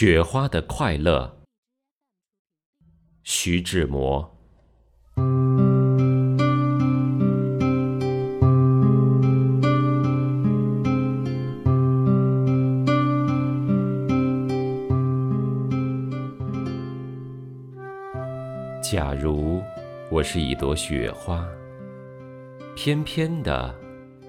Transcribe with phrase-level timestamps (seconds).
[0.00, 1.40] 雪花的快乐，
[3.24, 4.32] 徐志摩。
[18.80, 19.60] 假如
[20.12, 21.44] 我是一朵雪花，
[22.76, 23.74] 翩翩的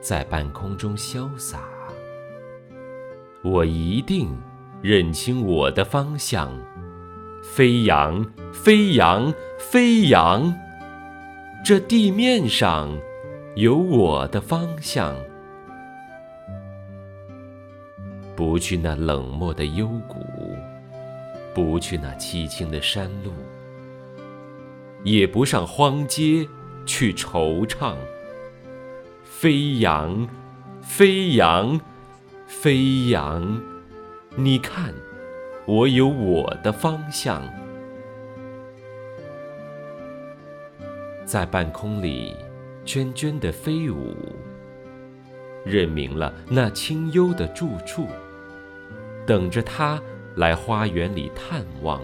[0.00, 1.60] 在半空中潇洒，
[3.44, 4.36] 我一定
[4.82, 6.52] 认清我的方向，
[7.40, 10.52] 飞扬，飞扬，飞扬。
[11.64, 12.98] 这地面上
[13.54, 15.14] 有我的方向，
[18.34, 20.18] 不去那冷漠的幽谷，
[21.54, 23.30] 不去那凄清的山路。
[25.04, 26.44] 也不上荒街
[26.84, 27.94] 去惆怅，
[29.22, 30.28] 飞扬，
[30.80, 31.80] 飞扬，
[32.48, 33.71] 飞扬。
[34.34, 34.94] 你看，
[35.66, 37.42] 我有我的方向，
[41.24, 42.34] 在半空里
[42.84, 44.16] 涓涓的飞舞，
[45.64, 48.08] 认明了那清幽的住处，
[49.26, 50.00] 等着他
[50.36, 52.00] 来花园里探望。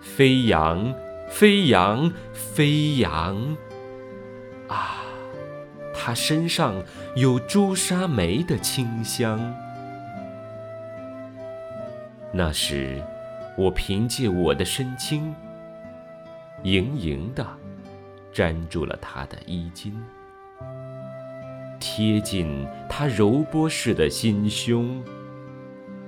[0.00, 0.94] 飞扬。
[1.28, 3.56] 飞扬，飞扬，
[4.68, 5.00] 啊！
[5.94, 6.74] 他身上
[7.16, 9.54] 有朱砂梅的清香。
[12.32, 13.02] 那时，
[13.56, 15.34] 我凭借我的身轻，
[16.62, 17.46] 盈盈的
[18.32, 19.94] 粘住了他的衣襟，
[21.78, 25.02] 贴近他柔波似的心胸，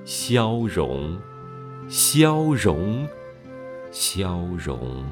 [0.05, 1.19] 消融，
[1.89, 3.07] 消融。
[3.97, 5.05] 消融，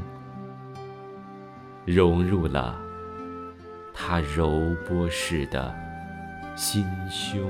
[1.87, 2.77] 融入了
[3.95, 5.73] 他柔波似的
[6.57, 7.49] 心胸。